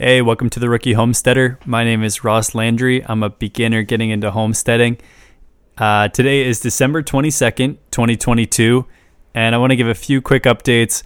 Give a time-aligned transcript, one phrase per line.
[0.00, 1.58] Hey, welcome to the Rookie Homesteader.
[1.66, 3.04] My name is Ross Landry.
[3.04, 4.98] I'm a beginner getting into homesteading.
[5.76, 8.86] Uh, today is December 22nd, 2022,
[9.34, 11.02] and I want to give a few quick updates.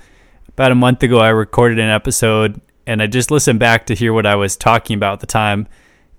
[0.46, 4.12] About a month ago, I recorded an episode, and I just listened back to hear
[4.12, 5.68] what I was talking about at the time.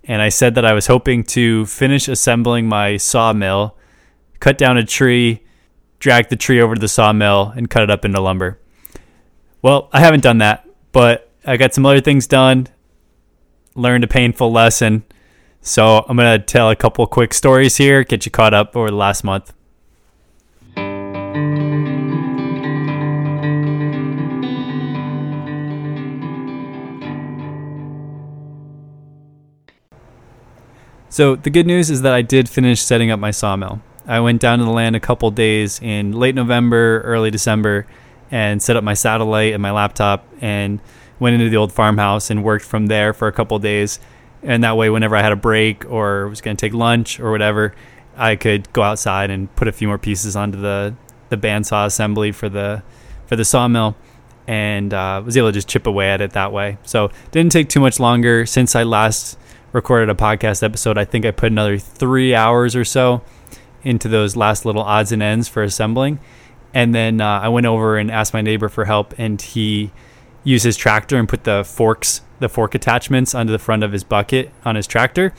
[0.06, 3.78] And I said that I was hoping to finish assembling my sawmill,
[4.40, 5.44] cut down a tree,
[6.00, 8.60] drag the tree over to the sawmill, and cut it up into lumber.
[9.62, 12.68] Well, I haven't done that, but I got some other things done,
[13.76, 15.04] learned a painful lesson.
[15.62, 18.90] So I'm going to tell a couple quick stories here, get you caught up over
[18.90, 19.54] the last month.
[31.10, 33.82] So the good news is that I did finish setting up my sawmill.
[34.08, 37.86] I went down to the land a couple days in late November, early December,
[38.32, 40.80] and set up my satellite and my laptop and
[41.24, 43.98] went into the old farmhouse and worked from there for a couple days.
[44.44, 47.32] And that way, whenever I had a break or was going to take lunch or
[47.32, 47.74] whatever,
[48.18, 50.94] I could go outside and put a few more pieces onto the
[51.30, 52.84] the bandsaw assembly for the
[53.26, 53.96] for the sawmill,
[54.48, 56.78] and uh, was able to just chip away at it that way.
[56.84, 59.40] So didn't take too much longer since I last
[59.72, 60.98] recorded a podcast episode.
[60.98, 63.22] I think I put another three hours or so
[63.82, 66.20] into those last little odds and ends for assembling,
[66.74, 69.92] and then uh, I went over and asked my neighbor for help, and he
[70.44, 74.04] used his tractor and put the forks, the fork attachments, onto the front of his
[74.04, 75.34] bucket on his tractor,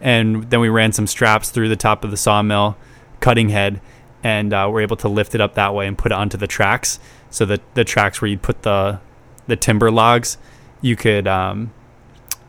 [0.00, 2.76] and then we ran some straps through the top of the sawmill
[3.20, 3.80] cutting head,
[4.22, 6.46] and uh, we're able to lift it up that way and put it onto the
[6.46, 6.98] tracks.
[7.30, 9.00] So that the tracks where you'd put the
[9.46, 10.36] the timber logs,
[10.82, 11.72] you could, um,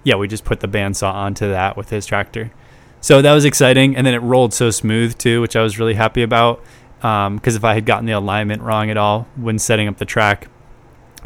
[0.03, 2.51] yeah, we just put the bandsaw onto that with his tractor.
[2.99, 5.93] So that was exciting, and then it rolled so smooth too, which I was really
[5.93, 6.61] happy about.
[6.97, 10.05] Because um, if I had gotten the alignment wrong at all when setting up the
[10.05, 10.47] track,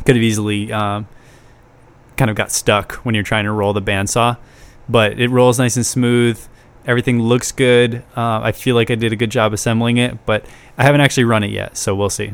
[0.05, 1.07] could have easily um,
[2.15, 4.37] kind of got stuck when you're trying to roll the bandsaw.
[4.89, 6.39] But it rolls nice and smooth.
[6.85, 8.03] Everything looks good.
[8.15, 10.45] Uh, I feel like I did a good job assembling it, but
[10.77, 12.33] I haven't actually run it yet, so we'll see.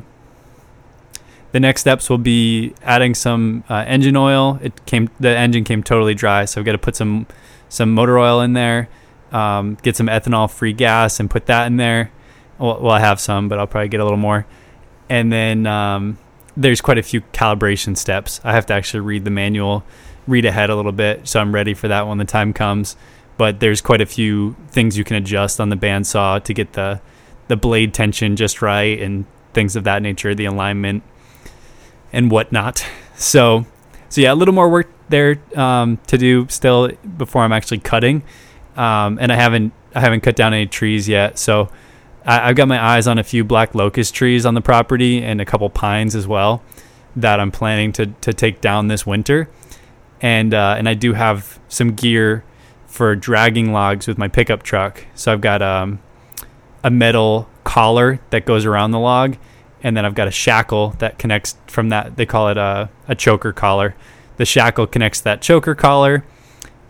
[1.53, 4.59] The next steps will be adding some uh, engine oil.
[4.62, 7.25] It came, the engine came totally dry, so I've got to put some
[7.69, 8.88] some motor oil in there,
[9.31, 12.12] um, get some ethanol-free gas, and put that in there.
[12.59, 14.45] Well, well, I have some, but I'll probably get a little more.
[15.09, 16.19] And then um,
[16.56, 18.40] there's quite a few calibration steps.
[18.44, 19.84] I have to actually read the manual,
[20.28, 22.96] read ahead a little bit, so I'm ready for that when the time comes.
[23.38, 27.02] But there's quite a few things you can adjust on the bandsaw to get the
[27.47, 31.03] the blade tension just right and things of that nature, the alignment
[32.12, 32.86] and whatnot.
[33.16, 33.68] So,
[34.09, 38.24] so yeah, a little more work there um, to do still before I'm actually cutting.
[38.75, 41.69] Um, and I haven't I haven't cut down any trees yet, so
[42.25, 45.41] I, have got my eyes on a few black locust trees on the property and
[45.41, 46.63] a couple pines as well
[47.16, 49.50] that I'm planning to to take down this winter.
[50.22, 52.44] And uh, and I do have some gear
[52.88, 55.06] for dragging logs with my pickup truck.
[55.16, 56.00] So I've got um,
[56.83, 59.35] a metal collar that goes around the log,
[59.81, 62.16] and then I've got a shackle that connects from that.
[62.16, 63.95] They call it a, a choker collar.
[64.38, 66.23] The shackle connects that choker collar.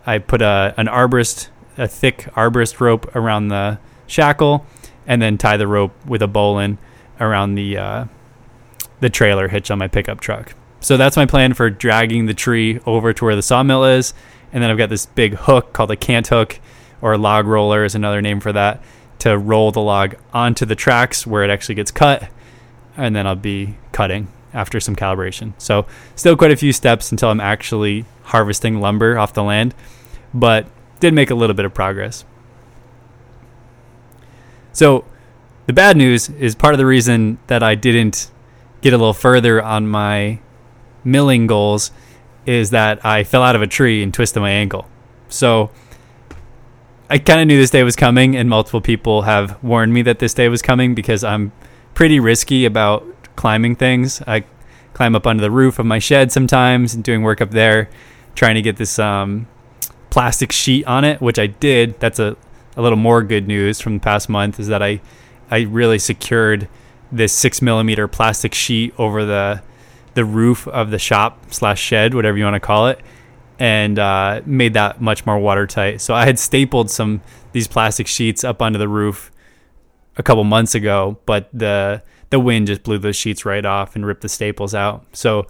[0.06, 4.66] I put a an arborist, a thick arborist rope around the shackle
[5.06, 6.78] and then tie the rope with a bowline
[7.20, 8.04] around the uh,
[9.00, 10.54] the trailer hitch on my pickup truck.
[10.80, 14.12] So that's my plan for dragging the tree over to where the sawmill is,
[14.52, 16.60] and then I've got this big hook called a cant hook,
[17.00, 18.82] or log roller is another name for that,
[19.20, 22.28] to roll the log onto the tracks where it actually gets cut,
[22.96, 25.54] and then I'll be cutting after some calibration.
[25.58, 29.74] So still quite a few steps until I'm actually harvesting lumber off the land,
[30.32, 30.66] but
[31.00, 32.24] did make a little bit of progress.
[34.74, 35.04] So
[35.66, 38.30] the bad news is part of the reason that I didn't
[38.82, 40.40] get a little further on my
[41.04, 41.90] milling goals
[42.44, 44.86] is that I fell out of a tree and twisted my ankle.
[45.28, 45.70] So
[47.08, 50.18] I kind of knew this day was coming, and multiple people have warned me that
[50.18, 51.52] this day was coming because I'm
[51.94, 53.06] pretty risky about
[53.36, 54.20] climbing things.
[54.26, 54.44] I
[54.92, 57.88] climb up under the roof of my shed sometimes and doing work up there,
[58.34, 59.46] trying to get this um,
[60.10, 62.00] plastic sheet on it, which I did.
[62.00, 62.36] That's a
[62.76, 65.00] a little more good news from the past month is that I
[65.50, 66.68] I really secured
[67.12, 69.62] this six millimeter plastic sheet over the
[70.14, 73.00] the roof of the shop slash shed, whatever you want to call it,
[73.58, 76.00] and uh, made that much more watertight.
[76.00, 77.20] So I had stapled some
[77.52, 79.30] these plastic sheets up onto the roof
[80.16, 84.04] a couple months ago, but the the wind just blew those sheets right off and
[84.04, 85.04] ripped the staples out.
[85.12, 85.46] So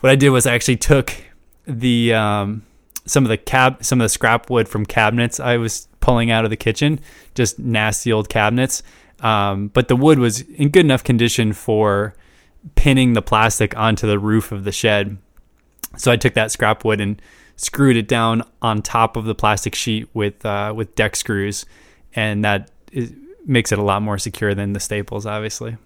[0.00, 1.12] what I did was I actually took
[1.66, 2.62] the um,
[3.06, 6.44] some of the cab some of the scrap wood from cabinets I was pulling out
[6.44, 7.00] of the kitchen,
[7.34, 8.82] just nasty old cabinets.
[9.20, 12.14] Um, but the wood was in good enough condition for
[12.74, 15.18] pinning the plastic onto the roof of the shed.
[15.96, 17.20] So I took that scrap wood and
[17.56, 21.66] screwed it down on top of the plastic sheet with uh, with deck screws,
[22.14, 23.12] and that is,
[23.44, 25.76] makes it a lot more secure than the staples, obviously.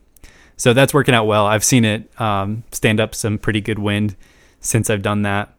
[0.57, 1.47] So that's working out well.
[1.47, 4.15] I've seen it um, stand up some pretty good wind
[4.61, 5.53] since I've done that.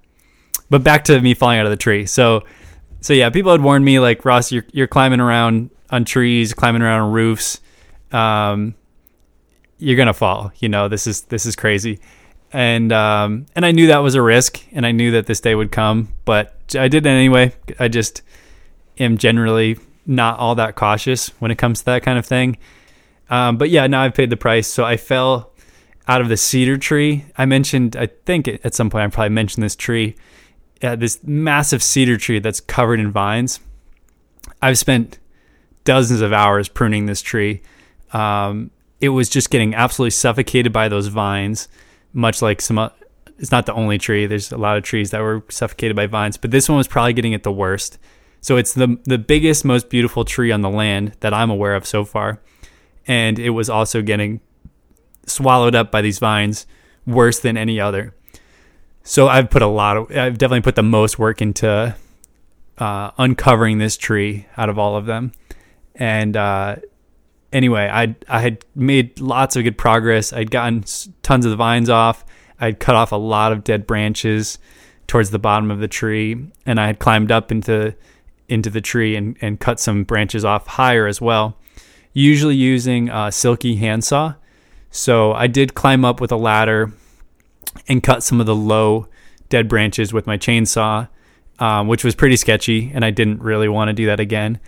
[0.69, 2.05] But back to me falling out of the tree.
[2.05, 2.43] So,
[3.05, 6.81] so yeah, people had warned me like Ross, you're you're climbing around on trees, climbing
[6.81, 7.61] around on roofs.
[8.11, 8.75] Um,
[9.77, 10.51] you're gonna fall.
[10.57, 11.99] You know, this is this is crazy
[12.55, 15.55] and um, and I knew that was a risk, and I knew that this day
[15.55, 17.53] would come, but I did it anyway.
[17.79, 18.21] I just
[18.97, 22.57] am generally not all that cautious when it comes to that kind of thing.
[23.29, 25.51] Um, but yeah, now I've paid the price, so I fell
[26.07, 27.25] out of the cedar tree.
[27.37, 30.15] I mentioned, I think at some point I probably mentioned this tree,
[30.83, 33.59] uh, this massive cedar tree that's covered in vines.
[34.61, 35.19] I've spent
[35.83, 37.61] dozens of hours pruning this tree.
[38.13, 41.67] Um, it was just getting absolutely suffocated by those vines
[42.15, 42.89] much like some
[43.37, 44.25] it's not the only tree.
[44.25, 47.11] There's a lot of trees that were suffocated by vines, but this one was probably
[47.11, 47.99] getting it the worst.
[48.41, 51.85] So it's the the biggest, most beautiful tree on the land that I'm aware of
[51.85, 52.41] so far,
[53.05, 54.39] and it was also getting
[55.27, 56.65] swallowed up by these vines
[57.05, 58.15] worse than any other.
[59.07, 61.95] So I've put a lot of I've definitely put the most work into
[62.79, 65.31] uh, uncovering this tree out of all of them,
[65.93, 66.77] and uh,
[67.53, 70.33] anyway, I I had made lots of good progress.
[70.33, 70.83] I'd gotten
[71.21, 72.25] tons of the vines off.
[72.59, 74.57] I'd cut off a lot of dead branches
[75.05, 76.35] towards the bottom of the tree,
[76.65, 77.93] and I had climbed up into
[78.49, 81.59] into the tree and, and cut some branches off higher as well,
[82.13, 84.33] usually using a silky handsaw.
[84.89, 86.91] So I did climb up with a ladder
[87.87, 89.07] and cut some of the low
[89.49, 91.07] dead branches with my chainsaw,
[91.59, 94.59] um, which was pretty sketchy, and I didn't really want to do that again.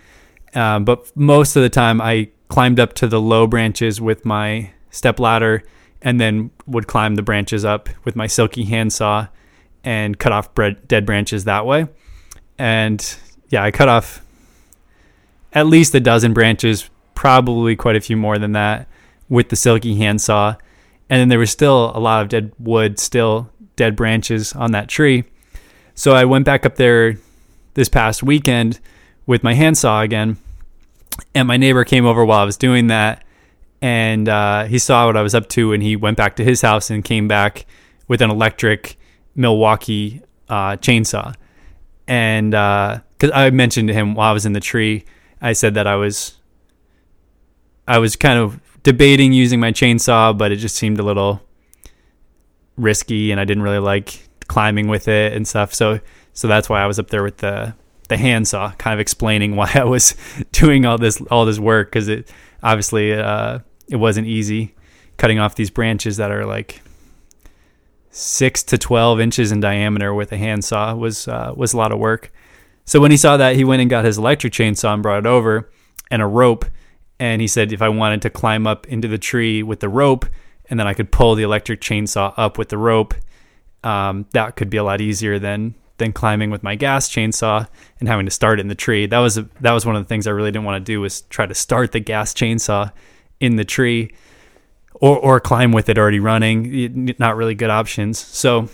[0.54, 4.70] Um, but most of the time, I climbed up to the low branches with my
[4.90, 5.62] step ladder
[6.00, 9.26] and then would climb the branches up with my silky handsaw
[9.84, 10.50] and cut off
[10.86, 11.86] dead branches that way.
[12.58, 13.16] And
[13.48, 14.22] yeah, I cut off
[15.52, 18.88] at least a dozen branches, probably quite a few more than that
[19.28, 20.54] with the silky handsaw.
[21.10, 24.88] And then there was still a lot of dead wood, still dead branches on that
[24.88, 25.24] tree.
[25.94, 27.16] So I went back up there
[27.74, 28.80] this past weekend
[29.26, 30.36] with my handsaw again
[31.34, 33.24] and my neighbor came over while I was doing that,
[33.80, 36.62] and uh, he saw what I was up to, and he went back to his
[36.62, 37.66] house and came back
[38.06, 38.96] with an electric
[39.34, 41.34] Milwaukee uh, chainsaw.
[42.06, 45.04] And because uh, I mentioned to him while I was in the tree,
[45.40, 46.36] I said that I was
[47.86, 51.42] I was kind of debating using my chainsaw, but it just seemed a little
[52.76, 55.74] risky, and I didn't really like climbing with it and stuff.
[55.74, 56.00] So
[56.32, 57.74] so that's why I was up there with the
[58.08, 60.14] the handsaw, kind of explaining why I was
[60.52, 62.32] doing all this all this work because it
[62.62, 64.74] obviously uh, it wasn't easy
[65.16, 66.80] cutting off these branches that are like
[68.10, 71.98] six to twelve inches in diameter with a handsaw was uh, was a lot of
[71.98, 72.32] work.
[72.84, 75.26] So when he saw that, he went and got his electric chainsaw and brought it
[75.26, 75.68] over
[76.10, 76.64] and a rope.
[77.20, 80.26] And he said if I wanted to climb up into the tree with the rope,
[80.70, 83.14] and then I could pull the electric chainsaw up with the rope,
[83.84, 87.66] um, that could be a lot easier than than climbing with my gas chainsaw
[87.98, 89.06] and having to start in the tree.
[89.06, 91.00] That was a, that was one of the things I really didn't want to do
[91.00, 92.92] was try to start the gas chainsaw
[93.40, 94.14] in the tree
[94.94, 97.14] or or climb with it already running.
[97.18, 98.18] Not really good options.
[98.18, 98.68] So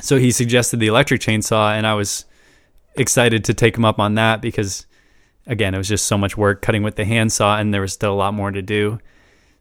[0.00, 2.24] so he suggested the electric chainsaw and I was
[2.96, 4.86] excited to take him up on that because
[5.46, 8.12] again, it was just so much work cutting with the handsaw and there was still
[8.12, 8.98] a lot more to do.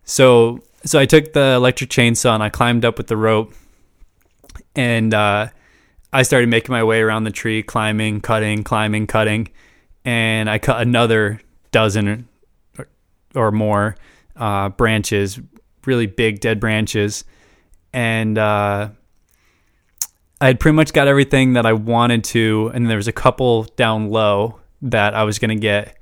[0.03, 3.53] So so I took the electric chainsaw and I climbed up with the rope
[4.75, 5.47] and uh,
[6.11, 9.49] I started making my way around the tree, climbing, cutting, climbing, cutting,
[10.03, 12.27] and I cut another dozen
[12.77, 12.87] or,
[13.33, 13.95] or more
[14.35, 15.39] uh, branches,
[15.85, 17.23] really big dead branches,
[17.93, 18.89] and uh,
[20.41, 23.63] I had pretty much got everything that I wanted to, and there was a couple
[23.75, 25.97] down low that I was gonna get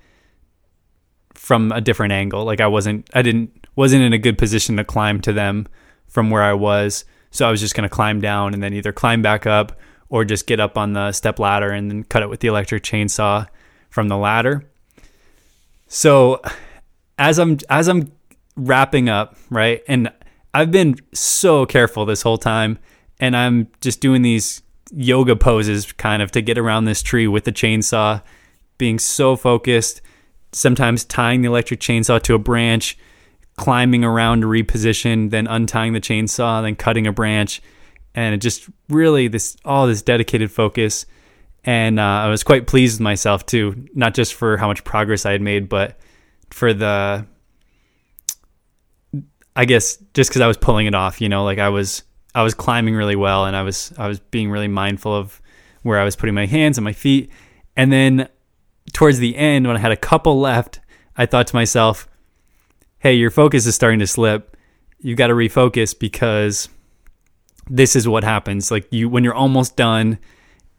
[1.33, 2.43] from a different angle.
[2.43, 5.67] Like I wasn't, I didn't, wasn't in a good position to climb to them
[6.07, 9.21] from where I was, so I was just gonna climb down and then either climb
[9.21, 12.41] back up or just get up on the step ladder and then cut it with
[12.41, 13.47] the electric chainsaw
[13.89, 14.69] from the ladder.
[15.87, 16.41] So
[17.17, 18.11] as I'm as I'm
[18.55, 19.83] wrapping up, right?
[19.87, 20.11] And
[20.53, 22.77] I've been so careful this whole time
[23.19, 24.61] and I'm just doing these
[24.91, 28.21] yoga poses kind of to get around this tree with the chainsaw,
[28.81, 30.01] being so focused,
[30.53, 32.97] sometimes tying the electric chainsaw to a branch,
[33.57, 37.61] climbing around to reposition, then untying the chainsaw, then cutting a branch
[38.15, 41.05] and it just really this all this dedicated focus
[41.63, 45.25] and uh, i was quite pleased with myself too not just for how much progress
[45.25, 45.97] i had made but
[46.49, 47.25] for the
[49.55, 52.03] i guess just because i was pulling it off you know like i was
[52.35, 55.41] i was climbing really well and i was i was being really mindful of
[55.83, 57.29] where I was putting my hands and my feet.
[57.75, 58.27] And then
[58.93, 60.79] towards the end, when I had a couple left,
[61.17, 62.07] I thought to myself,
[62.99, 64.57] hey, your focus is starting to slip.
[64.99, 66.69] You've got to refocus because
[67.69, 68.71] this is what happens.
[68.71, 70.19] Like you, when you're almost done,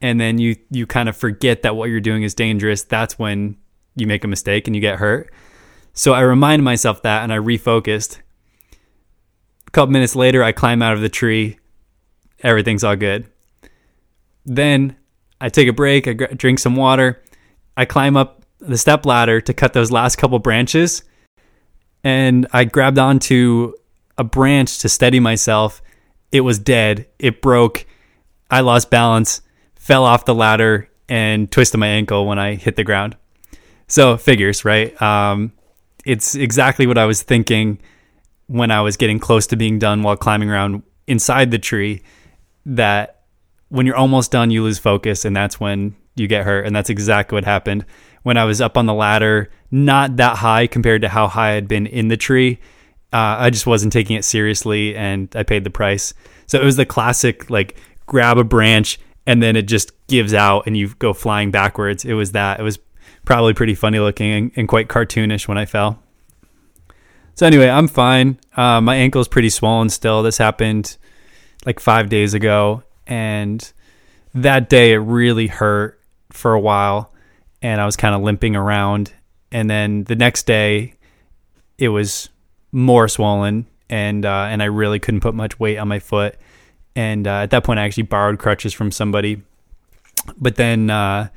[0.00, 2.82] and then you you kind of forget that what you're doing is dangerous.
[2.82, 3.56] That's when
[3.94, 5.32] you make a mistake and you get hurt.
[5.92, 8.18] So I reminded myself that, and I refocused.
[9.66, 11.58] A couple minutes later, I climb out of the tree.
[12.42, 13.26] Everything's all good.
[14.44, 14.96] Then
[15.40, 16.08] I take a break.
[16.08, 17.21] I drink some water.
[17.76, 21.02] I climb up the step ladder to cut those last couple branches
[22.04, 23.74] and I grabbed onto
[24.18, 25.82] a branch to steady myself.
[26.30, 27.06] It was dead.
[27.18, 27.86] It broke.
[28.50, 29.40] I lost balance,
[29.74, 33.16] fell off the ladder, and twisted my ankle when I hit the ground.
[33.86, 35.00] So figures, right?
[35.00, 35.52] Um,
[36.04, 37.78] it's exactly what I was thinking
[38.46, 42.02] when I was getting close to being done while climbing around inside the tree.
[42.66, 43.22] That
[43.68, 46.66] when you're almost done, you lose focus, and that's when you get hurt.
[46.66, 47.84] And that's exactly what happened
[48.22, 51.68] when I was up on the ladder, not that high compared to how high I'd
[51.68, 52.58] been in the tree.
[53.12, 56.14] Uh, I just wasn't taking it seriously and I paid the price.
[56.46, 57.76] So it was the classic like
[58.06, 62.04] grab a branch and then it just gives out and you go flying backwards.
[62.04, 62.60] It was that.
[62.60, 62.78] It was
[63.24, 66.02] probably pretty funny looking and, and quite cartoonish when I fell.
[67.34, 68.38] So anyway, I'm fine.
[68.56, 70.22] Uh, my ankle's pretty swollen still.
[70.22, 70.96] This happened
[71.64, 73.72] like five days ago, and
[74.34, 75.98] that day it really hurt
[76.32, 77.12] for a while
[77.62, 79.12] and I was kind of limping around.
[79.50, 80.94] And then the next day,
[81.78, 82.28] it was
[82.72, 86.36] more swollen, and uh, and I really couldn't put much weight on my foot.
[86.94, 89.42] And uh, at that point, I actually borrowed crutches from somebody.
[90.36, 91.28] But then uh,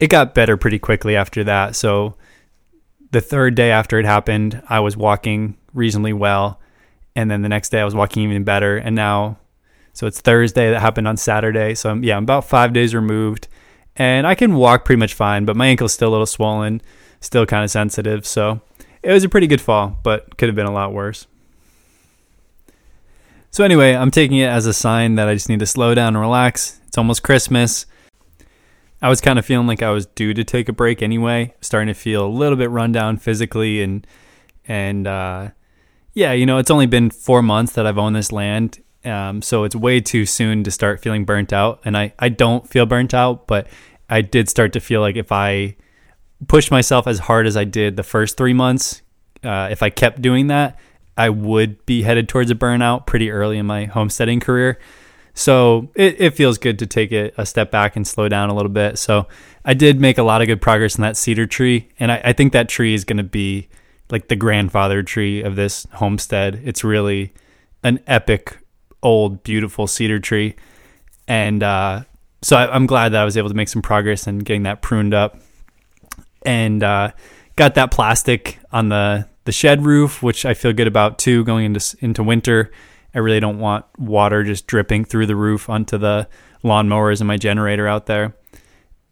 [0.00, 1.76] it got better pretty quickly after that.
[1.76, 2.16] So
[3.10, 6.60] the third day after it happened, I was walking reasonably well,
[7.14, 8.76] and then the next day I was walking even better.
[8.76, 9.38] And now,
[9.92, 11.74] so it's Thursday that happened on Saturday.
[11.74, 13.48] So I'm, yeah, I'm about five days removed
[13.96, 16.82] and I can walk pretty much fine, but my ankle's still a little swollen,
[17.20, 18.26] still kind of sensitive.
[18.26, 18.60] So
[19.02, 21.26] it was a pretty good fall, but could have been a lot worse.
[23.50, 26.16] So anyway, I'm taking it as a sign that I just need to slow down
[26.16, 26.80] and relax.
[26.88, 27.86] It's almost Christmas.
[29.00, 31.88] I was kind of feeling like I was due to take a break anyway, starting
[31.88, 34.06] to feel a little bit run down physically and
[34.66, 35.50] and uh,
[36.14, 39.64] yeah, you know, it's only been four months that I've owned this land um, so
[39.64, 41.80] it's way too soon to start feeling burnt out.
[41.84, 43.68] And I, I don't feel burnt out, but
[44.08, 45.76] I did start to feel like if I
[46.48, 49.02] pushed myself as hard as I did the first three months,
[49.42, 50.78] uh, if I kept doing that,
[51.16, 54.78] I would be headed towards a burnout pretty early in my homesteading career.
[55.34, 58.54] So it, it feels good to take it a step back and slow down a
[58.54, 58.98] little bit.
[58.98, 59.26] So
[59.64, 61.88] I did make a lot of good progress in that cedar tree.
[61.98, 63.68] And I, I think that tree is going to be
[64.10, 66.60] like the grandfather tree of this homestead.
[66.64, 67.32] It's really
[67.82, 68.58] an epic
[69.04, 70.56] old, beautiful cedar tree.
[71.28, 72.04] And uh,
[72.42, 74.82] so I, am glad that I was able to make some progress in getting that
[74.82, 75.38] pruned up.
[76.44, 77.12] And uh,
[77.56, 81.66] got that plastic on the, the shed roof, which I feel good about too going
[81.66, 82.72] into, into winter.
[83.14, 86.28] I really don't want water just dripping through the roof onto the
[86.64, 88.34] lawnmowers and my generator out there.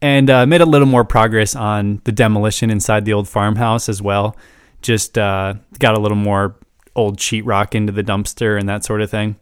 [0.01, 4.03] And uh, made a little more progress on the demolition inside the old farmhouse as
[4.03, 4.37] well.
[4.81, 6.57] Just uh, got a little more
[6.97, 9.37] old sheetrock into the dumpster and that sort of thing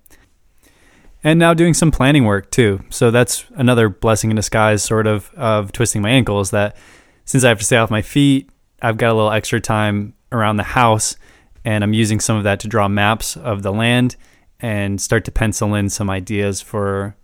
[1.23, 2.83] and now doing some planning work too.
[2.91, 6.51] So that's another blessing in disguise, sort of, of twisting my ankles.
[6.51, 6.77] That
[7.25, 8.51] since I have to stay off my feet,
[8.83, 11.17] I've got a little extra time around the house,
[11.65, 14.17] and I'm using some of that to draw maps of the land
[14.61, 17.17] and start to pencil in some ideas for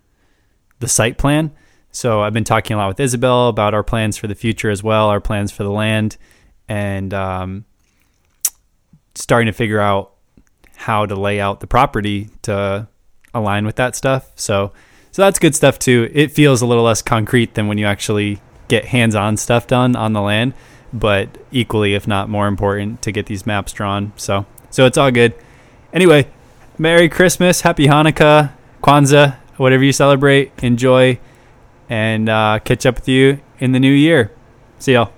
[0.78, 1.52] the site plan.
[1.90, 4.82] So I've been talking a lot with Isabel about our plans for the future as
[4.82, 6.18] well, our plans for the land,
[6.68, 7.64] and um,
[9.14, 10.12] starting to figure out
[10.74, 12.86] how to lay out the property to
[13.36, 14.30] align with that stuff.
[14.36, 14.72] So
[15.12, 16.10] so that's good stuff too.
[16.12, 20.12] It feels a little less concrete than when you actually get hands-on stuff done on
[20.12, 20.52] the land,
[20.92, 24.12] but equally if not more important to get these maps drawn.
[24.16, 25.34] So so it's all good.
[25.92, 26.28] Anyway,
[26.78, 28.52] Merry Christmas, Happy Hanukkah,
[28.82, 30.52] Kwanzaa, whatever you celebrate.
[30.62, 31.18] Enjoy
[31.88, 34.32] and uh, catch up with you in the new year.
[34.78, 35.15] See y'all.